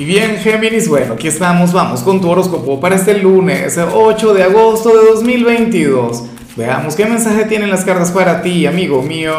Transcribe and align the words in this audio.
Y 0.00 0.06
bien, 0.06 0.38
Géminis, 0.38 0.88
bueno, 0.88 1.12
aquí 1.12 1.28
estamos, 1.28 1.74
vamos 1.74 2.00
con 2.00 2.22
tu 2.22 2.30
horóscopo 2.30 2.80
para 2.80 2.94
este 2.94 3.18
lunes, 3.18 3.76
8 3.78 4.32
de 4.32 4.44
agosto 4.44 4.88
de 4.98 5.10
2022. 5.10 6.24
Veamos 6.56 6.96
qué 6.96 7.04
mensaje 7.04 7.44
tienen 7.44 7.68
las 7.68 7.84
cartas 7.84 8.10
para 8.10 8.40
ti, 8.40 8.64
amigo 8.64 9.02
mío. 9.02 9.34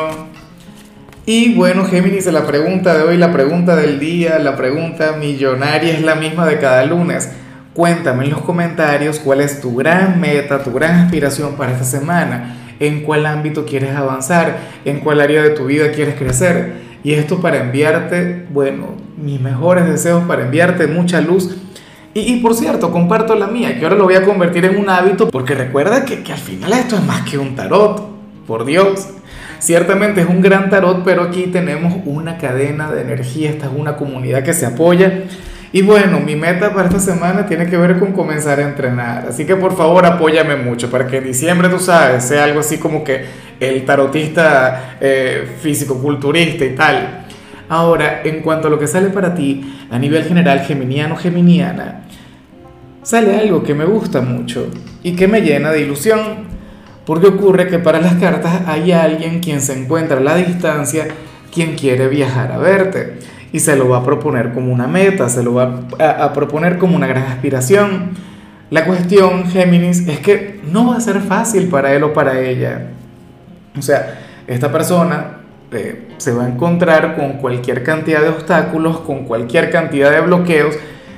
Y 1.25 1.55
bueno, 1.55 1.85
Géminis, 1.85 2.27
la 2.27 2.45
pregunta 2.45 2.95
de 2.95 3.01
hoy, 3.01 3.17
la 3.17 3.33
pregunta 3.33 3.75
del 3.75 3.99
día, 3.99 4.37
la 4.37 4.55
pregunta 4.55 5.13
millonaria 5.13 5.93
es 5.93 6.03
la 6.03 6.13
misma 6.13 6.45
de 6.45 6.59
cada 6.59 6.85
lunes. 6.85 7.31
Cuéntame 7.73 8.25
en 8.25 8.29
los 8.29 8.41
comentarios 8.41 9.17
cuál 9.17 9.41
es 9.41 9.61
tu 9.61 9.75
gran 9.75 10.21
meta, 10.21 10.61
tu 10.61 10.71
gran 10.71 11.05
aspiración 11.05 11.55
para 11.55 11.71
esta 11.71 11.85
semana, 11.85 12.75
en 12.79 13.01
cuál 13.01 13.25
ámbito 13.25 13.65
quieres 13.65 13.95
avanzar, 13.95 14.59
en 14.85 14.99
cuál 14.99 15.21
área 15.21 15.41
de 15.41 15.49
tu 15.49 15.65
vida 15.65 15.91
quieres 15.91 16.13
crecer. 16.13 16.90
Y 17.03 17.13
esto 17.13 17.41
para 17.41 17.57
enviarte, 17.57 18.45
bueno, 18.51 18.89
mis 19.17 19.39
mejores 19.39 19.87
deseos 19.87 20.23
para 20.25 20.43
enviarte 20.43 20.87
mucha 20.87 21.21
luz. 21.21 21.55
Y, 22.13 22.37
por 22.41 22.53
cierto, 22.55 22.91
comparto 22.91 23.35
la 23.35 23.47
mía, 23.47 23.79
que 23.79 23.85
ahora 23.85 23.95
lo 23.95 24.03
voy 24.03 24.15
a 24.15 24.23
convertir 24.23 24.65
en 24.65 24.77
un 24.77 24.89
hábito, 24.89 25.29
porque 25.29 25.55
recuerda 25.55 26.03
que, 26.03 26.23
que 26.23 26.33
al 26.33 26.39
final 26.39 26.73
esto 26.73 26.97
es 26.97 27.03
más 27.03 27.21
que 27.29 27.37
un 27.37 27.55
tarot, 27.55 28.05
por 28.45 28.65
Dios. 28.65 29.07
Ciertamente 29.59 30.21
es 30.21 30.27
un 30.27 30.41
gran 30.41 30.69
tarot, 30.69 31.03
pero 31.05 31.23
aquí 31.23 31.43
tenemos 31.47 31.93
una 32.05 32.37
cadena 32.37 32.91
de 32.91 33.01
energía, 33.01 33.49
esta 33.49 33.67
es 33.67 33.71
una 33.73 33.95
comunidad 33.95 34.43
que 34.43 34.53
se 34.53 34.65
apoya. 34.65 35.23
Y 35.73 35.83
bueno, 35.83 36.19
mi 36.19 36.35
meta 36.35 36.73
para 36.73 36.89
esta 36.89 36.99
semana 36.99 37.45
tiene 37.45 37.67
que 37.67 37.77
ver 37.77 37.97
con 37.97 38.11
comenzar 38.11 38.59
a 38.59 38.63
entrenar. 38.63 39.27
Así 39.29 39.45
que 39.45 39.55
por 39.55 39.77
favor 39.77 40.05
apóyame 40.05 40.57
mucho 40.57 40.91
para 40.91 41.07
que 41.07 41.17
en 41.17 41.23
diciembre, 41.23 41.69
tú 41.69 41.79
sabes, 41.79 42.25
sea 42.25 42.43
algo 42.43 42.59
así 42.59 42.77
como 42.77 43.05
que 43.05 43.23
el 43.61 43.85
tarotista 43.85 44.97
eh, 44.99 45.47
físico-culturista 45.61 46.65
y 46.65 46.75
tal. 46.75 47.25
Ahora, 47.69 48.21
en 48.25 48.41
cuanto 48.41 48.67
a 48.67 48.71
lo 48.71 48.77
que 48.77 48.87
sale 48.87 49.09
para 49.11 49.33
ti, 49.33 49.85
a 49.89 49.97
nivel 49.97 50.25
general, 50.25 50.59
geminiano-geminiana, 50.59 52.01
sale 53.03 53.37
algo 53.37 53.63
que 53.63 53.73
me 53.73 53.85
gusta 53.85 54.19
mucho 54.19 54.67
y 55.03 55.15
que 55.15 55.29
me 55.29 55.41
llena 55.41 55.71
de 55.71 55.81
ilusión. 55.81 56.51
Porque 57.05 57.27
ocurre 57.27 57.67
que 57.67 57.79
para 57.79 58.01
las 58.01 58.15
cartas 58.15 58.61
hay 58.67 58.91
alguien 58.91 59.39
quien 59.39 59.61
se 59.61 59.79
encuentra 59.79 60.17
a 60.17 60.21
la 60.21 60.35
distancia, 60.35 61.07
quien 61.53 61.75
quiere 61.75 62.07
viajar 62.07 62.51
a 62.51 62.57
verte 62.57 63.19
y 63.53 63.59
se 63.59 63.75
lo 63.75 63.89
va 63.89 63.97
a 63.97 64.03
proponer 64.03 64.53
como 64.53 64.71
una 64.71 64.87
meta, 64.87 65.27
se 65.29 65.43
lo 65.43 65.53
va 65.53 65.81
a, 65.99 66.33
proponer 66.33 66.77
como 66.77 66.95
una 66.95 67.07
gran 67.07 67.23
aspiración. 67.23 68.11
La 68.69 68.85
cuestión, 68.85 69.45
Géminis, 69.47 70.07
es 70.07 70.19
que 70.19 70.61
no 70.71 70.89
va 70.89 70.97
a 70.97 71.01
ser 71.01 71.19
fácil 71.19 71.67
para 71.67 71.93
él 71.93 72.03
o 72.03 72.13
para 72.13 72.39
ella. 72.39 72.91
O 73.77 73.81
sea, 73.81 74.21
esta 74.47 74.71
persona 74.71 75.37
eh, 75.71 76.09
se 76.17 76.33
va 76.33 76.45
a 76.45 76.47
encontrar 76.49 77.15
con 77.15 77.33
cualquier 77.33 77.83
cantidad 77.83 78.21
de 78.21 78.29
obstáculos, 78.29 78.99
con 78.99 79.25
cualquier 79.25 79.69
cantidad 79.71 80.11
de 80.11 80.21
bloqueos. 80.21 80.75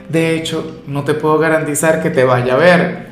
De 0.09 0.35
hecho, 0.35 0.81
no 0.87 1.03
te 1.03 1.13
puedo 1.13 1.39
garantizar 1.39 2.01
que 2.01 2.09
te 2.09 2.23
vaya 2.23 2.53
a 2.53 2.57
ver. 2.57 3.07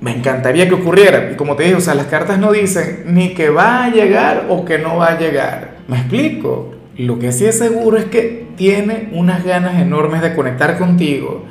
Me 0.00 0.14
encantaría 0.14 0.68
que 0.68 0.74
ocurriera. 0.74 1.30
Y 1.32 1.36
como 1.36 1.56
te 1.56 1.62
dije, 1.62 1.76
o 1.76 1.80
sea, 1.80 1.94
las 1.94 2.06
cartas 2.06 2.38
no 2.38 2.52
dicen 2.52 3.04
ni 3.06 3.34
que 3.34 3.50
va 3.50 3.84
a 3.84 3.90
llegar 3.90 4.46
o 4.48 4.64
que 4.64 4.78
no 4.78 4.96
va 4.96 5.12
a 5.12 5.18
llegar. 5.18 5.76
¿Me 5.88 5.96
explico? 5.96 6.74
Lo 6.96 7.18
que 7.18 7.32
sí 7.32 7.46
es 7.46 7.56
seguro 7.56 7.96
es 7.96 8.04
que 8.06 8.48
tiene 8.56 9.08
unas 9.12 9.44
ganas 9.44 9.80
enormes 9.80 10.20
de 10.20 10.34
conectar 10.34 10.76
contigo, 10.76 11.44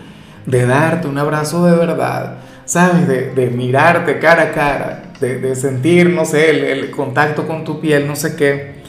de 0.46 0.66
darte 0.66 1.08
un 1.08 1.18
abrazo 1.18 1.66
de 1.66 1.76
verdad, 1.76 2.38
¿sabes? 2.66 3.08
De, 3.08 3.52
mirarte 3.56 4.20
cara 4.20 4.44
a 4.44 4.52
cara, 4.52 5.04
de, 5.20 5.56
sentir, 5.56 6.10
no 6.10 6.26
sé, 6.26 6.50
el, 6.50 6.64
el, 6.64 6.92
contacto 6.92 7.48
con 7.48 7.64
tu 7.64 7.80
piel, 7.80 8.08
no 8.08 8.16
sé 8.16 8.36
qué. 8.36 8.82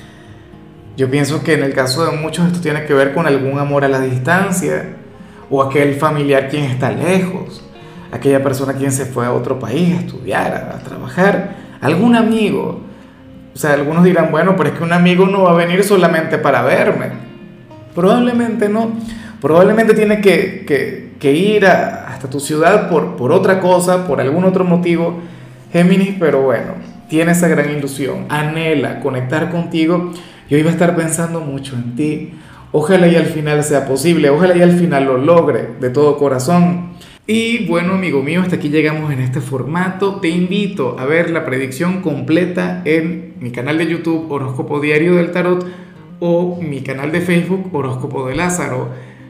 Yo 0.97 1.11
pienso 1.11 1.43
que 1.43 1.55
en 1.55 1.63
el 1.63 1.73
caso 1.73 2.05
de 2.05 2.17
muchos 2.17 2.47
esto 2.47 2.61
tiene 2.61 2.85
que 2.85 2.95
ver 2.95 3.15
con 3.15 3.27
algún 3.27 3.59
amor 3.59 3.85
a 3.85 3.89
la 3.89 4.01
distancia, 4.01 4.97
o 5.51 5.63
aquel 5.63 5.95
familiar 5.95 6.49
quien 6.49 6.65
está 6.65 6.91
lejos, 6.91 7.63
aquella 8.11 8.43
persona 8.43 8.75
quien 8.75 8.93
se 8.93 9.07
fue 9.07 9.27
a 9.27 9.33
otro 9.33 9.59
país 9.59 9.97
a 9.97 10.01
estudiar, 10.01 10.55
a, 10.55 10.77
a 10.77 10.79
trabajar, 10.81 11.57
algún 11.81 12.15
amigo 12.15 12.93
o 13.55 13.59
sea, 13.59 13.75
algunos 13.75 14.05
dirán, 14.05 14.31
bueno, 14.31 14.57
pero 14.57 14.71
es 14.71 14.79
que 14.79 14.85
un 14.85 14.93
amigo 14.93 15.27
no 15.27 15.43
va 15.43 15.51
a 15.51 15.55
venir 15.55 15.85
solamente 15.85 16.39
para 16.39 16.63
verme. 16.63 17.11
Probablemente 17.95 18.69
no. 18.69 18.93
Probablemente 19.43 19.95
tiene 19.95 20.21
que, 20.21 21.11
ir 21.21 21.67
hasta 21.67 22.31
tu 22.31 22.39
ciudad 22.39 22.89
por, 22.89 23.17
por 23.17 23.33
otra 23.33 23.59
cosa, 23.59 24.07
por 24.07 24.21
algún 24.21 24.45
otro 24.45 24.63
motivo, 24.63 25.19
Géminis, 25.73 26.15
pero 26.21 26.43
bueno, 26.43 26.75
tiene 27.09 27.33
esa 27.33 27.49
gran 27.49 27.77
ilusión, 27.77 28.27
anhela 28.29 29.01
conectar 29.01 29.51
contigo 29.51 30.13
y 30.49 30.55
hoy 30.55 30.63
va 30.63 30.71
a 30.71 30.75
estar 30.75 30.95
pensando 30.95 31.41
mucho 31.41 31.75
en 31.75 31.97
ti. 31.97 32.35
Ojalá 32.71 33.09
y 33.09 33.17
al 33.17 33.27
final 33.27 33.65
sea 33.65 33.85
posible, 33.85 34.31
ojalá 34.31 34.57
y 34.57 34.63
al 34.63 34.79
final 34.79 35.07
lo 35.07 35.19
logre 35.19 35.71
de 35.81 35.91
todo 35.91 36.19
corazón. 36.19 36.93
Y 37.27 37.67
bueno, 37.67 37.95
amigo 37.95 38.23
mío, 38.23 38.43
hasta 38.43 38.57
aquí 38.57 38.69
llegamos 38.69 39.13
en 39.13 39.19
este 39.19 39.41
formato. 39.41 40.21
Te 40.21 40.29
invito 40.29 40.97
a 41.01 41.05
ver 41.05 41.31
la 41.31 41.45
predicción 41.45 42.01
completa 42.01 42.83
en 42.85 43.35
mi 43.41 43.51
canal 43.51 43.77
de 43.77 43.89
YouTube 43.89 44.31
Horóscopo 44.31 44.79
Diario 44.79 45.17
del 45.17 45.33
Tarot 45.33 45.67
o 46.21 46.61
mi 46.63 46.83
canal 46.83 47.11
de 47.11 47.21
Facebook 47.23 47.75
Horóscopo 47.75 48.29
de 48.29 48.37
Lázaro. 48.37 49.12